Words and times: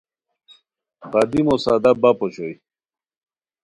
قدیمو 1.11 1.55
سادہ 1.63 1.91
بپ 2.01 2.19
اوشوئے 2.23 2.53